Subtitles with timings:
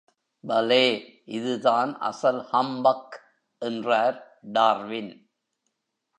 [0.43, 0.85] பலே
[1.25, 3.17] இதுதான் அசல் ஹம்பக்
[3.61, 4.39] என்றார்
[4.41, 5.11] டார்வின்.